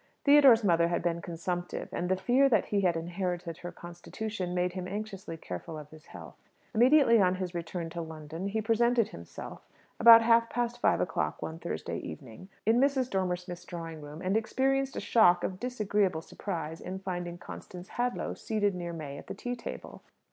[0.23, 4.87] Theodore's mother had been consumptive; and the fear that he inherited her constitution made him
[4.87, 6.39] anxiously careful of his health.
[6.73, 9.61] Immediately on his return to London he presented himself,
[9.99, 13.11] about half past five o'clock one Thursday afternoon, in Mrs.
[13.11, 18.33] Dormer Smith's drawing room, and experienced a shock of disagreeable surprise on finding Constance Hadlow
[18.35, 20.01] seated near May at the tea table.